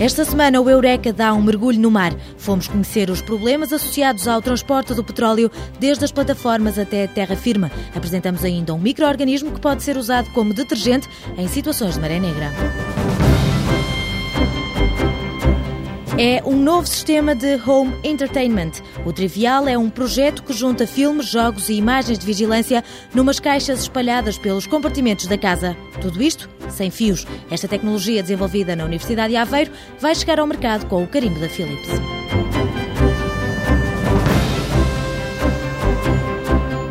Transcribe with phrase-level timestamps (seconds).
[0.00, 2.14] Esta semana o Eureka dá um mergulho no mar.
[2.36, 5.50] Fomos conhecer os problemas associados ao transporte do petróleo,
[5.80, 7.68] desde as plataformas até a terra firme.
[7.92, 12.52] Apresentamos ainda um microorganismo que pode ser usado como detergente em situações de maré negra.
[16.16, 18.72] É um novo sistema de home entertainment.
[19.04, 23.80] O Trivial é um projeto que junta filmes, jogos e imagens de vigilância numas caixas
[23.80, 25.76] espalhadas pelos compartimentos da casa.
[26.00, 27.26] Tudo isto sem fios.
[27.50, 31.48] Esta tecnologia desenvolvida na Universidade de Aveiro vai chegar ao mercado com o carimbo da
[31.48, 31.88] Philips.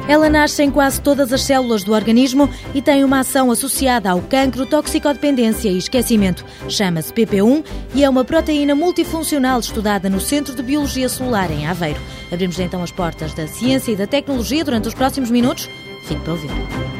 [0.07, 4.21] Ela nasce em quase todas as células do organismo e tem uma ação associada ao
[4.21, 6.45] cancro, toxicodependência e esquecimento.
[6.69, 11.99] Chama-se PP1 e é uma proteína multifuncional estudada no Centro de Biologia Celular em Aveiro.
[12.31, 15.69] Abrimos então as portas da ciência e da tecnologia durante os próximos minutos.
[16.03, 16.96] Fique para ouvir.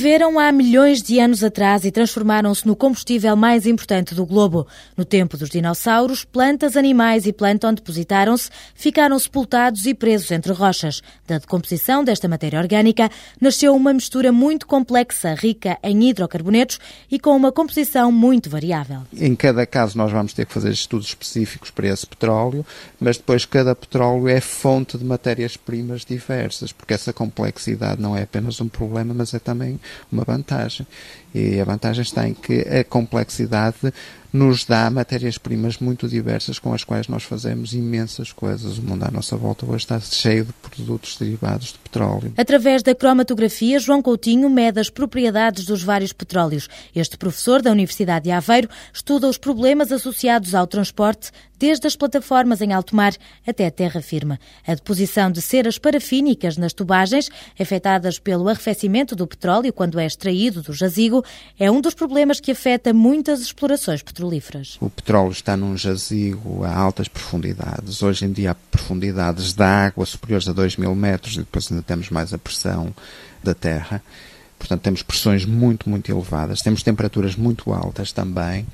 [0.00, 4.66] Viveram há milhões de anos atrás e transformaram-se no combustível mais importante do globo.
[4.96, 11.02] No tempo dos dinossauros, plantas, animais e plâncton depositaram-se, ficaram sepultados e presos entre rochas.
[11.26, 17.36] Da decomposição desta matéria orgânica nasceu uma mistura muito complexa, rica em hidrocarbonetos e com
[17.36, 19.02] uma composição muito variável.
[19.12, 22.64] Em cada caso, nós vamos ter que fazer estudos específicos para esse petróleo,
[22.98, 28.62] mas depois cada petróleo é fonte de matérias-primas diversas, porque essa complexidade não é apenas
[28.62, 29.78] um problema, mas é também
[30.10, 30.86] uma vantagem.
[31.34, 33.92] E a vantagem está em que a complexidade
[34.32, 38.78] nos dá matérias-primas muito diversas com as quais nós fazemos imensas coisas.
[38.78, 42.32] O mundo à nossa volta hoje está cheio de produtos derivados de petróleo.
[42.36, 46.68] Através da cromatografia, João Coutinho mede as propriedades dos vários petróleos.
[46.94, 52.62] Este professor da Universidade de Aveiro estuda os problemas associados ao transporte desde as plataformas
[52.62, 53.12] em alto mar
[53.46, 54.38] até a terra firme.
[54.66, 57.28] A deposição de ceras parafínicas nas tubagens,
[57.58, 61.19] afetadas pelo arrefecimento do petróleo quando é extraído do jazigo,
[61.58, 64.76] é um dos problemas que afeta muitas explorações petrolíferas.
[64.80, 68.02] O petróleo está num jazigo a altas profundidades.
[68.02, 71.82] Hoje em dia há profundidades da água superiores a 2 mil metros e depois ainda
[71.82, 72.94] temos mais a pressão
[73.42, 74.02] da terra.
[74.58, 78.66] Portanto, temos pressões muito, muito elevadas, temos temperaturas muito altas também,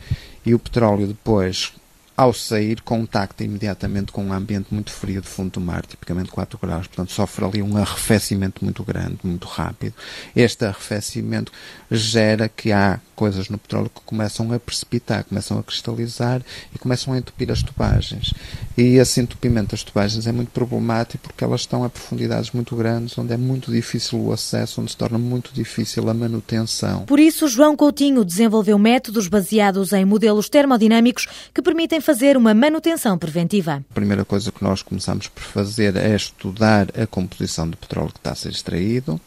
[0.45, 1.73] e o petróleo depois
[2.17, 6.59] ao sair, contacta imediatamente com um ambiente muito frio de fundo do mar, tipicamente 4
[6.59, 6.87] graus.
[6.87, 9.95] Portanto, sofre ali um arrefecimento muito grande, muito rápido.
[10.35, 11.53] Este arrefecimento
[11.91, 16.43] gera que há coisas no petróleo que começam a precipitar, começam a cristalizar
[16.75, 18.33] e começam a entupir as tubagens.
[18.77, 23.17] E esse entupimento das tubagens é muito problemático porque elas estão a profundidades muito grandes,
[23.19, 27.05] onde é muito difícil o acesso, onde se torna muito difícil a manutenção.
[27.07, 33.19] Por isso, João Coutinho desenvolveu métodos baseados em modelos termodinâmicos que permitem fazer uma manutenção
[33.19, 33.85] preventiva.
[33.91, 38.21] A primeira coisa que nós começamos por fazer é estudar a composição do petróleo que
[38.21, 39.21] está a ser extraído.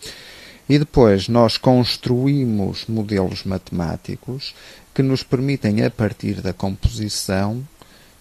[0.69, 4.55] E depois nós construímos modelos matemáticos
[4.95, 7.61] que nos permitem, a partir da composição,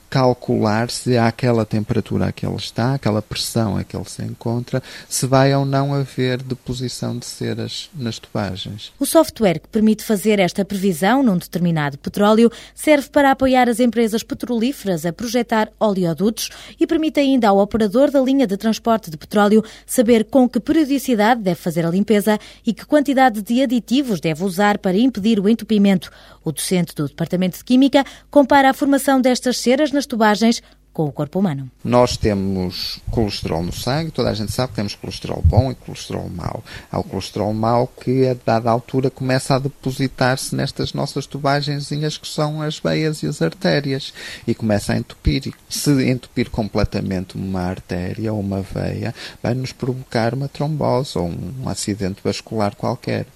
[0.09, 4.83] calcular se àquela temperatura a que ele está, aquela pressão a que ele se encontra,
[5.09, 8.93] se vai ou não haver deposição de ceras nas tubagens.
[8.99, 14.23] O software que permite fazer esta previsão num determinado petróleo serve para apoiar as empresas
[14.23, 19.63] petrolíferas a projetar oleodutos e permite ainda ao operador da linha de transporte de petróleo
[19.87, 24.79] saber com que periodicidade deve fazer a limpeza e que quantidade de aditivos deve usar
[24.79, 26.11] para impedir o entupimento.
[26.45, 31.13] O docente do Departamento de Química compara a formação destas ceras nas tubagens com o
[31.13, 31.71] corpo humano.
[31.85, 36.29] Nós temos colesterol no sangue, toda a gente sabe que temos colesterol bom e colesterol
[36.29, 36.65] mau.
[36.91, 42.27] Há o colesterol mau que, a dada altura, começa a depositar-se nestas nossas tubagenzinhas que
[42.27, 44.13] são as veias e as artérias
[44.47, 45.53] e começa a entupir.
[45.69, 51.69] Se entupir completamente uma artéria ou uma veia, vai nos provocar uma trombose ou um
[51.69, 53.27] acidente vascular qualquer.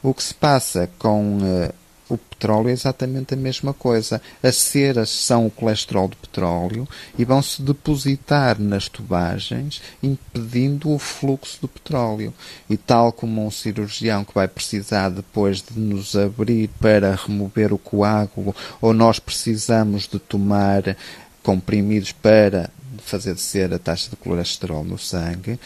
[0.00, 1.74] O que se passa com uh,
[2.14, 4.20] o petróleo é exatamente a mesma coisa.
[4.42, 6.88] As ceras são o colesterol de petróleo
[7.18, 12.32] e vão se depositar nas tubagens, impedindo o fluxo do petróleo.
[12.68, 17.78] E tal como um cirurgião que vai precisar depois de nos abrir para remover o
[17.78, 20.96] coágulo, ou nós precisamos de tomar
[21.42, 22.70] comprimidos para
[23.04, 25.58] fazer descer a taxa de colesterol no sangue,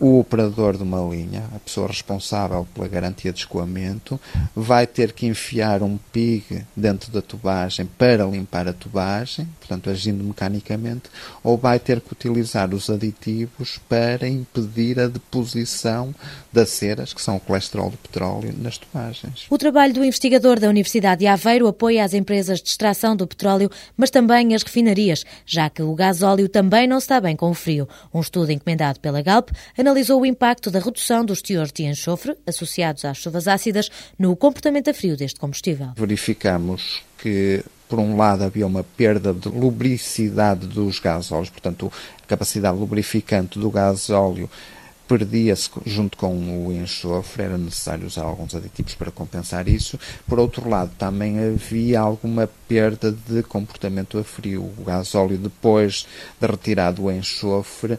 [0.00, 4.20] o operador de uma linha, a pessoa responsável pela garantia de escoamento,
[4.54, 10.22] vai ter que enfiar um pig dentro da tubagem para limpar a tubagem, portanto agindo
[10.22, 11.10] mecanicamente,
[11.42, 16.14] ou vai ter que utilizar os aditivos para impedir a deposição
[16.52, 19.46] das ceras, que são o colesterol do petróleo, nas tubagens.
[19.50, 23.70] O trabalho do investigador da Universidade de Aveiro apoia as empresas de extração do petróleo,
[23.96, 27.88] mas também as refinarias, já que o gasóleo também não está bem com o frio.
[28.14, 29.50] Um estudo encomendado pela Galp
[29.88, 34.90] analisou o impacto da redução dos teores de enxofre associados às chuvas ácidas no comportamento
[34.90, 35.92] a frio deste combustível.
[35.96, 41.90] Verificamos que por um lado havia uma perda de lubricidade dos gasóleos, portanto
[42.22, 44.50] a capacidade lubrificante do gasóleo
[45.08, 49.98] perdia-se junto com o enxofre, era necessário usar alguns aditivos para compensar isso.
[50.28, 54.62] Por outro lado, também havia alguma perda de comportamento a frio.
[54.78, 56.06] O gasóleo, depois
[56.38, 57.98] de retirado o enxofre,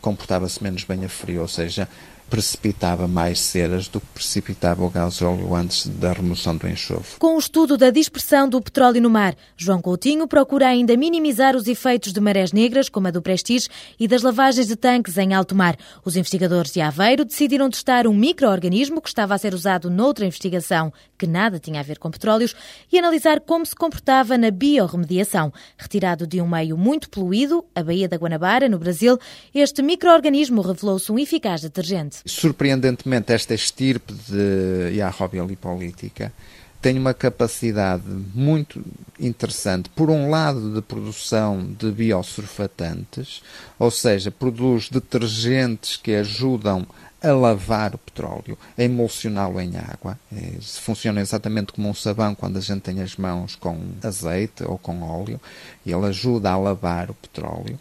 [0.00, 1.88] comportava-se menos bem a frio, ou seja,
[2.32, 7.18] precipitava mais ceras do que precipitava o gasóleo antes da remoção do enxofre.
[7.18, 11.66] Com o estudo da dispersão do petróleo no mar, João Coutinho procura ainda minimizar os
[11.66, 13.68] efeitos de marés negras, como a do Prestige,
[14.00, 15.76] e das lavagens de tanques em alto mar.
[16.06, 20.90] Os investigadores de Aveiro decidiram testar um microorganismo que estava a ser usado noutra investigação,
[21.18, 22.56] que nada tinha a ver com petróleos,
[22.90, 25.52] e analisar como se comportava na biorremediação.
[25.76, 29.18] Retirado de um meio muito poluído, a Baía da Guanabara, no Brasil,
[29.54, 32.21] este microorganismo revelou-se um eficaz detergente.
[32.24, 36.32] Surpreendentemente, esta estirpe de Iarrobia lipolítica
[36.80, 38.02] tem uma capacidade
[38.34, 38.82] muito
[39.18, 43.40] interessante, por um lado, de produção de biosurfatantes,
[43.78, 46.84] ou seja, produz detergentes que ajudam
[47.22, 50.18] a lavar o petróleo, a emulsioná-lo em água.
[50.32, 54.76] É, funciona exatamente como um sabão quando a gente tem as mãos com azeite ou
[54.76, 55.40] com óleo,
[55.86, 57.78] e ele ajuda a lavar o petróleo.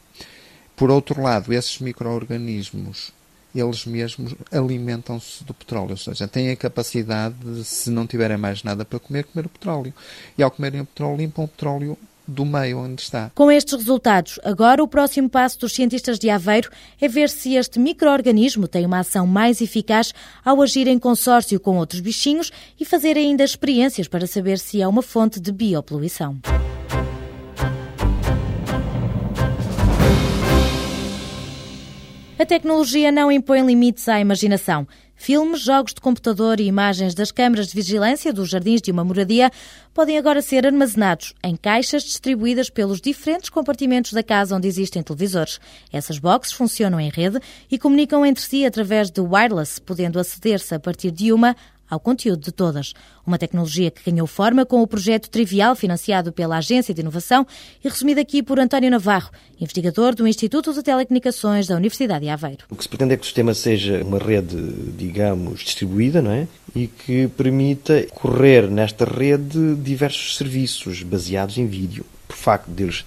[0.75, 3.11] Por outro lado, esses micro-organismos
[3.59, 8.63] eles mesmos alimentam-se do petróleo, ou seja, têm a capacidade de, se não tiverem mais
[8.63, 9.93] nada para comer, comer o petróleo.
[10.37, 13.31] E ao comerem o petróleo, limpam o petróleo do meio onde está.
[13.35, 16.69] Com estes resultados, agora o próximo passo dos cientistas de Aveiro
[16.99, 20.13] é ver se este microorganismo tem uma ação mais eficaz
[20.43, 24.87] ao agir em consórcio com outros bichinhos e fazer ainda experiências para saber se é
[24.87, 26.37] uma fonte de biopoluição.
[32.41, 34.87] A tecnologia não impõe limites à imaginação.
[35.15, 39.51] Filmes, jogos de computador e imagens das câmaras de vigilância dos jardins de uma moradia
[39.93, 45.59] podem agora ser armazenados em caixas distribuídas pelos diferentes compartimentos da casa onde existem televisores.
[45.93, 47.39] Essas boxes funcionam em rede
[47.69, 51.55] e comunicam entre si através de wireless, podendo aceder-se a partir de uma
[51.91, 52.93] ao conteúdo de todas.
[53.27, 57.45] Uma tecnologia que ganhou forma com o projeto Trivial, financiado pela Agência de Inovação
[57.83, 59.29] e resumido aqui por António Navarro,
[59.59, 62.65] investigador do Instituto de Telecomunicações da Universidade de Aveiro.
[62.69, 64.55] O que se pretende é que o sistema seja uma rede,
[64.97, 66.47] digamos, distribuída, não é?
[66.73, 72.05] E que permita correr nesta rede diversos serviços baseados em vídeo.
[72.25, 73.03] Por facto deles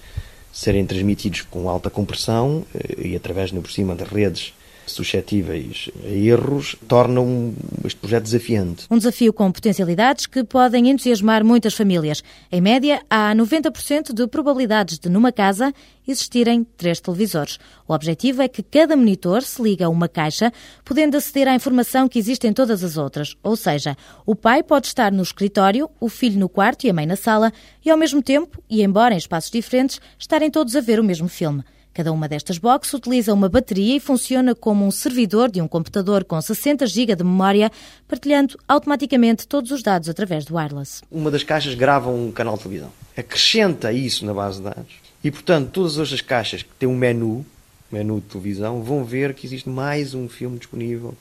[0.52, 4.52] serem transmitidos com alta compressão eh, e através, por cima, das redes
[4.86, 7.54] suscetíveis a erros tornam
[7.84, 8.86] este projeto desafiante.
[8.90, 12.22] Um desafio com potencialidades que podem entusiasmar muitas famílias.
[12.50, 15.72] Em média, há 90% de probabilidades de, numa casa,
[16.06, 17.58] existirem três televisores.
[17.88, 20.52] O objetivo é que cada monitor se liga a uma caixa,
[20.84, 23.36] podendo aceder à informação que existe em todas as outras.
[23.42, 23.96] Ou seja,
[24.26, 27.52] o pai pode estar no escritório, o filho no quarto e a mãe na sala,
[27.84, 31.28] e ao mesmo tempo, e embora em espaços diferentes, estarem todos a ver o mesmo
[31.28, 31.64] filme.
[31.94, 36.24] Cada uma destas boxes utiliza uma bateria e funciona como um servidor de um computador
[36.24, 37.70] com 60 GB de memória,
[38.08, 41.02] partilhando automaticamente todos os dados através do wireless.
[41.08, 42.90] Uma das caixas grava um canal de televisão.
[43.16, 47.46] Acrescenta isso na base de dados e, portanto, todas as caixas que têm um menu,
[47.92, 51.14] menu de televisão, vão ver que existe mais um filme disponível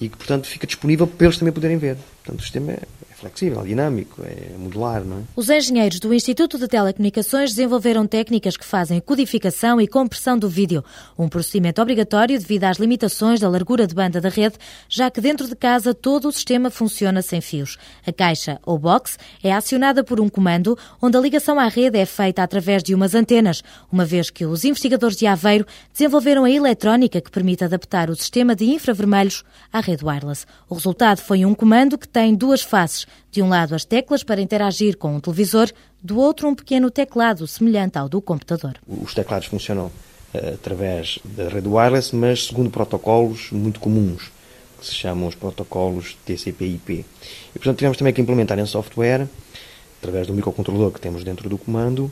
[0.00, 1.96] e que, portanto, fica disponível para eles também poderem ver.
[2.22, 2.82] Portanto, o sistema é
[3.20, 5.20] flexível, dinâmico, é modular, não é?
[5.36, 10.82] Os engenheiros do Instituto de Telecomunicações desenvolveram técnicas que fazem codificação e compressão do vídeo,
[11.18, 14.56] um procedimento obrigatório devido às limitações da largura de banda da rede,
[14.88, 17.76] já que dentro de casa todo o sistema funciona sem fios.
[18.06, 22.06] A caixa ou box é acionada por um comando, onde a ligação à rede é
[22.06, 23.62] feita através de umas antenas,
[23.92, 28.56] uma vez que os investigadores de Aveiro desenvolveram a eletrónica que permite adaptar o sistema
[28.56, 30.46] de infravermelhos à rede wireless.
[30.68, 34.40] O resultado foi um comando que tem duas faces, de um lado, as teclas para
[34.40, 35.70] interagir com um televisor,
[36.02, 38.78] do outro, um pequeno teclado semelhante ao do computador.
[38.86, 44.30] Os teclados funcionam uh, através da rede wireless, mas segundo protocolos muito comuns,
[44.78, 47.04] que se chamam os protocolos TCP/IP.
[47.54, 49.28] E, portanto, tivemos também que implementar em software,
[50.00, 52.10] através do microcontrolador que temos dentro do comando,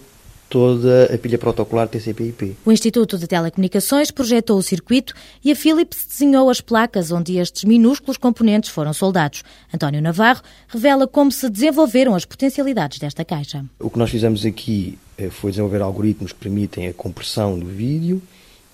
[0.49, 2.57] toda a pilha protocolar TCP/IP.
[2.65, 5.15] O Instituto de Telecomunicações projetou o circuito
[5.45, 9.43] e a Philips desenhou as placas onde estes minúsculos componentes foram soldados.
[9.73, 13.65] António Navarro revela como se desenvolveram as potencialidades desta caixa.
[13.79, 18.23] O que nós fizemos aqui eh, foi desenvolver algoritmos que permitem a compressão do vídeo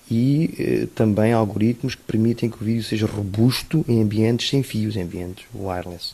[0.09, 4.95] e eh, também algoritmos que permitem que o vídeo seja robusto em ambientes sem fios,
[4.95, 6.13] em ambientes wireless.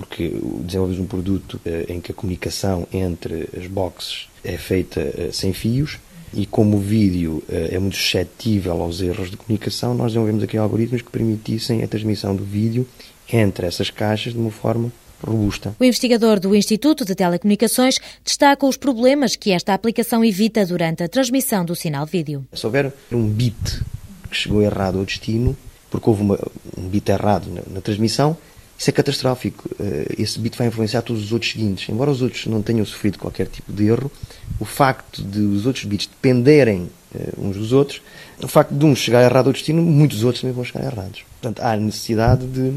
[0.00, 0.28] Porque
[0.64, 5.52] desenvolvemos um produto eh, em que a comunicação entre as boxes é feita eh, sem
[5.52, 5.98] fios
[6.32, 10.56] e como o vídeo eh, é muito suscetível aos erros de comunicação, nós desenvolvemos aqui
[10.56, 12.86] algoritmos que permitissem a transmissão do vídeo
[13.30, 14.92] entre essas caixas de uma forma
[15.22, 15.74] robusta.
[15.78, 21.08] O investigador do Instituto de Telecomunicações destaca os problemas que esta aplicação evita durante a
[21.08, 22.46] transmissão do sinal vídeo.
[22.54, 23.82] Se houver um bit
[24.30, 25.56] que chegou errado ao destino,
[25.90, 26.38] porque houve uma,
[26.78, 28.36] um bit errado na, na transmissão,
[28.80, 29.68] isso é catastrófico.
[29.78, 31.86] Eh, esse bit vai influenciar todos os outros seguintes.
[31.90, 34.10] Embora os outros não tenham sofrido qualquer tipo de erro,
[34.58, 38.00] o facto de os outros bits dependerem eh, uns dos outros,
[38.42, 41.24] o facto de um chegar errado ao destino, muitos outros também vão chegar errados.
[41.38, 42.72] Portanto, há necessidade de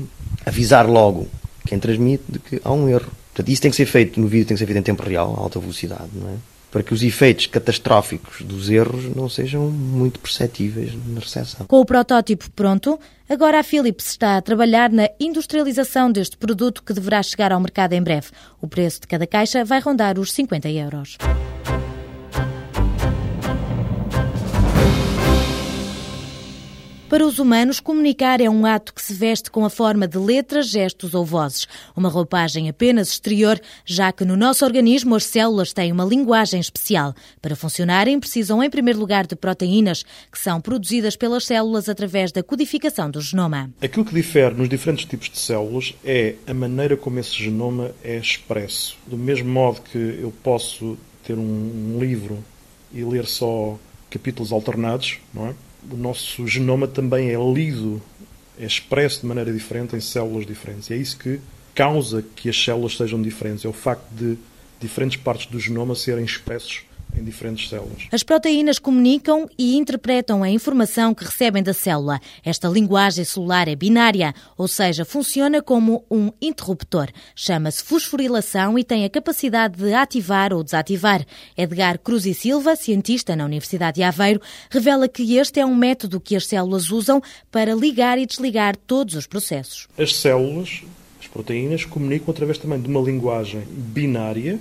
[0.46, 1.26] avisar logo
[1.66, 3.10] quem transmite de que há um erro.
[3.34, 5.34] Portanto, isso tem que ser feito no vídeo, tem que ser feito em tempo real,
[5.38, 6.34] a alta velocidade, não é?
[6.74, 11.68] Para que os efeitos catastróficos dos erros não sejam muito perceptíveis na recepção.
[11.68, 13.00] Com o protótipo pronto,
[13.30, 17.94] agora a Philips está a trabalhar na industrialização deste produto que deverá chegar ao mercado
[17.94, 18.30] em breve.
[18.60, 21.16] O preço de cada caixa vai rondar os 50 euros.
[27.10, 30.68] Para os humanos, comunicar é um ato que se veste com a forma de letras,
[30.68, 31.68] gestos ou vozes.
[31.96, 37.14] Uma roupagem apenas exterior, já que no nosso organismo as células têm uma linguagem especial.
[37.40, 42.42] Para funcionarem, precisam em primeiro lugar de proteínas, que são produzidas pelas células através da
[42.42, 43.70] codificação do genoma.
[43.80, 48.18] Aquilo que difere nos diferentes tipos de células é a maneira como esse genoma é
[48.18, 48.98] expresso.
[49.06, 52.44] Do mesmo modo que eu posso ter um livro
[52.92, 53.78] e ler só
[54.10, 55.54] capítulos alternados, não é?
[55.92, 58.02] O nosso genoma também é lido,
[58.60, 60.90] é expresso de maneira diferente em células diferentes.
[60.90, 61.40] E é isso que
[61.74, 63.66] causa que as células sejam diferentes.
[63.66, 64.38] É o facto de
[64.80, 66.84] diferentes partes do genoma serem expressos
[67.18, 68.08] em diferentes células.
[68.12, 72.20] As proteínas comunicam e interpretam a informação que recebem da célula.
[72.44, 77.10] Esta linguagem celular é binária, ou seja, funciona como um interruptor.
[77.36, 81.26] Chama-se fosforilação e tem a capacidade de ativar ou desativar.
[81.58, 86.20] Edgar Cruz e Silva, cientista na Universidade de Aveiro, revela que este é um método
[86.20, 89.88] que as células usam para ligar e desligar todos os processos.
[89.98, 90.84] As células,
[91.20, 94.60] as proteínas, comunicam através também de uma linguagem binária,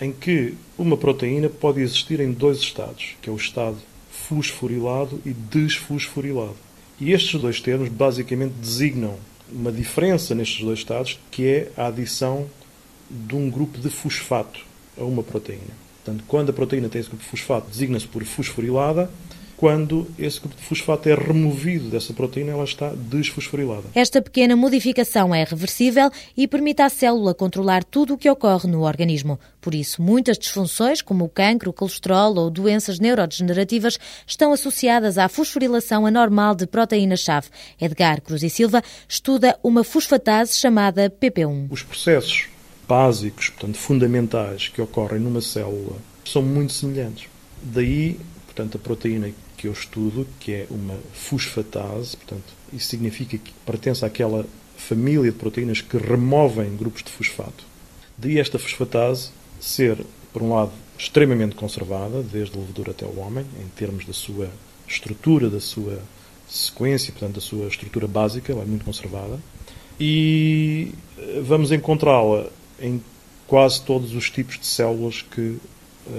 [0.00, 3.76] em que uma proteína pode existir em dois estados, que é o estado
[4.10, 6.56] fosforilado e desfosforilado.
[7.00, 9.16] E estes dois termos basicamente designam
[9.50, 12.46] uma diferença nestes dois estados, que é a adição
[13.10, 14.60] de um grupo de fosfato
[14.96, 15.88] a uma proteína.
[16.04, 19.10] Portanto, quando a proteína tem esse grupo de fosfato, designa-se por fosforilada,
[19.58, 23.82] quando esse grupo de fosfato é removido dessa proteína, ela está desfosforilada.
[23.92, 28.82] Esta pequena modificação é reversível e permite à célula controlar tudo o que ocorre no
[28.82, 29.36] organismo.
[29.60, 35.28] Por isso, muitas disfunções, como o cancro, o colesterol ou doenças neurodegenerativas, estão associadas à
[35.28, 37.48] fosforilação anormal de proteína-chave.
[37.80, 41.66] Edgar Cruz e Silva estuda uma fosfatase chamada PP1.
[41.68, 42.46] Os processos
[42.86, 47.28] básicos, portanto, fundamentais que ocorrem numa célula são muito semelhantes.
[47.60, 53.52] Daí, portanto, a proteína que eu estudo, que é uma fosfatase, portanto, isso significa que
[53.66, 54.46] pertence àquela
[54.76, 57.64] família de proteínas que removem grupos de fosfato.
[58.16, 59.98] Daí esta fosfatase ser,
[60.32, 64.48] por um lado, extremamente conservada, desde o levedor até o homem, em termos da sua
[64.86, 66.00] estrutura, da sua
[66.48, 69.38] sequência, portanto, da sua estrutura básica, ela é muito conservada,
[70.00, 72.48] e eh, vamos encontrá-la
[72.80, 73.02] em
[73.46, 75.58] quase todos os tipos de células que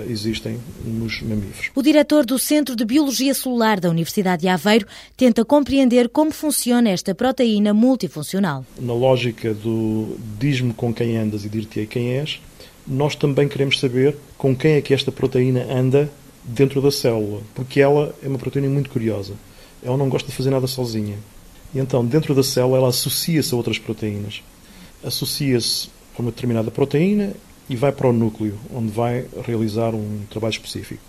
[0.07, 1.71] existem nos mamíferos.
[1.75, 6.89] O diretor do Centro de Biologia Celular da Universidade de Aveiro tenta compreender como funciona
[6.89, 8.65] esta proteína multifuncional.
[8.79, 12.39] Na lógica do diz-me com quem andas e dir-te-ei quem és,
[12.87, 16.09] nós também queremos saber com quem é que esta proteína anda
[16.43, 19.33] dentro da célula, porque ela é uma proteína muito curiosa.
[19.83, 21.15] Ela não gosta de fazer nada sozinha.
[21.73, 24.41] E então, dentro da célula, ela associa-se a outras proteínas.
[25.03, 27.33] Associa-se a uma determinada proteína
[27.69, 31.01] e vai para o núcleo, onde vai realizar um trabalho específico.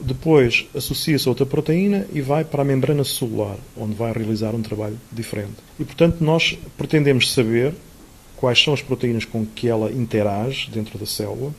[0.00, 4.62] Depois associa-se a outra proteína e vai para a membrana celular, onde vai realizar um
[4.62, 5.54] trabalho diferente.
[5.78, 7.74] E, portanto, nós pretendemos saber
[8.36, 11.52] quais são as proteínas com que ela interage dentro da célula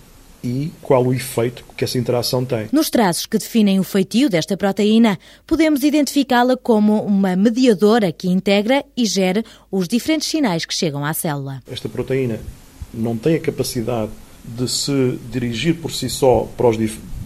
[0.43, 2.67] e qual o efeito que essa interação tem.
[2.71, 8.85] Nos traços que definem o feitio desta proteína, podemos identificá-la como uma mediadora que integra
[8.95, 11.63] e gera os diferentes sinais que chegam à célula.
[11.69, 12.39] Esta proteína
[12.93, 14.11] não tem a capacidade
[14.47, 16.77] de se dirigir por si só para os,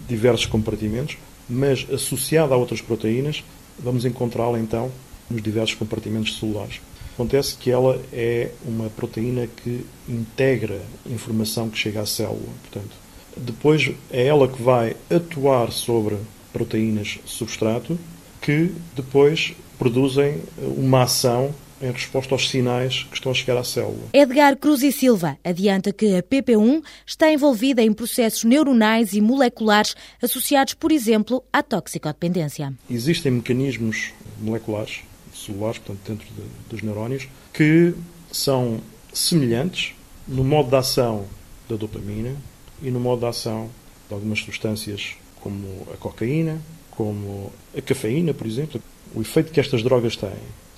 [0.08, 3.44] diversos compartimentos, mas associada a outras proteínas,
[3.78, 4.92] vamos encontrá-la então
[5.30, 6.82] nos diversos compartimentos celulares.
[7.14, 12.40] Acontece que ela é uma proteína que integra informação que chega à célula.
[12.64, 12.96] Portanto,
[13.38, 16.18] depois é ela que vai atuar sobre
[16.52, 18.00] proteínas substrato
[18.42, 24.10] que depois produzem uma ação em resposta aos sinais que estão a chegar à célula.
[24.14, 29.96] Edgar Cruz e Silva adianta que a PP1 está envolvida em processos neuronais e moleculares
[30.22, 32.74] associados, por exemplo, à toxicodependência.
[32.90, 35.02] Existem mecanismos moleculares,
[35.34, 37.94] celulares, portanto, dentro de, dos neurónios, que
[38.32, 38.80] são
[39.14, 39.94] semelhantes
[40.28, 41.26] no modo de ação
[41.68, 42.36] da dopamina
[42.82, 43.70] e no modo de ação
[44.08, 48.82] de algumas substâncias como a cocaína, como a cafeína, por exemplo.
[49.16, 50.30] O efeito que estas drogas têm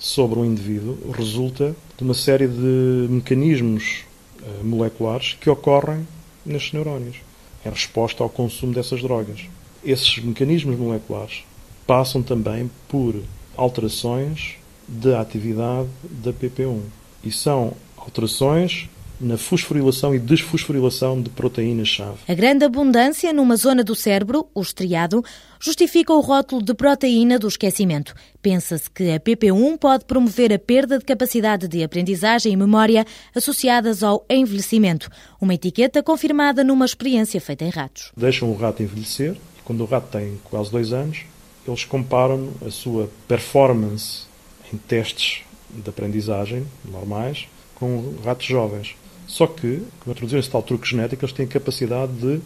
[0.02, 4.00] sobre o indivíduo resulta de uma série de mecanismos
[4.42, 6.06] uh, moleculares que ocorrem
[6.44, 7.18] nestes neurónios,
[7.64, 9.42] em resposta ao consumo dessas drogas.
[9.84, 11.44] Esses mecanismos moleculares
[11.86, 13.14] passam também por
[13.56, 14.56] alterações
[14.88, 16.80] da atividade da PP1
[17.22, 18.88] e são alterações
[19.22, 22.18] na fosforilação e desfosforilação de proteínas-chave.
[22.28, 25.24] A grande abundância numa zona do cérebro, o estriado,
[25.60, 28.14] justifica o rótulo de proteína do esquecimento.
[28.42, 34.02] Pensa-se que a PP1 pode promover a perda de capacidade de aprendizagem e memória associadas
[34.02, 35.08] ao envelhecimento,
[35.40, 38.10] uma etiqueta confirmada numa experiência feita em ratos.
[38.16, 41.20] Deixam o rato envelhecer, quando o rato tem quase dois anos,
[41.66, 44.24] eles comparam a sua performance
[44.72, 48.96] em testes de aprendizagem normais com ratos jovens.
[49.32, 52.38] Só que, como introduzir esse tal truque genético, eles têm a capacidade de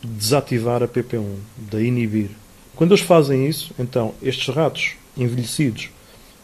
[0.00, 2.30] desativar a PP1, de inibir.
[2.76, 5.90] Quando eles fazem isso, então, estes ratos envelhecidos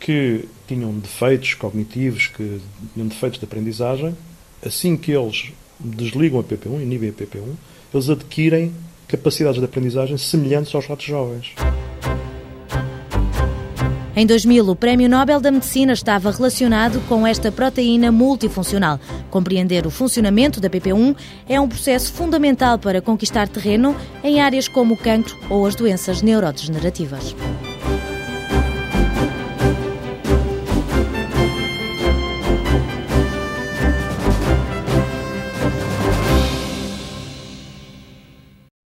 [0.00, 2.60] que tinham defeitos cognitivos, que
[2.92, 4.16] tinham defeitos de aprendizagem,
[4.66, 7.54] assim que eles desligam a PP1, inibem a PP1,
[7.94, 8.74] eles adquirem
[9.06, 11.54] capacidades de aprendizagem semelhantes aos ratos jovens.
[14.18, 18.98] Em 2000, o Prémio Nobel da Medicina estava relacionado com esta proteína multifuncional.
[19.30, 21.14] Compreender o funcionamento da PP1
[21.48, 23.94] é um processo fundamental para conquistar terreno
[24.24, 27.36] em áreas como o cancro ou as doenças neurodegenerativas.